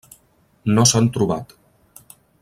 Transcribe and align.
No 0.77 0.85
s'han 0.91 1.09
trobat. 1.17 1.53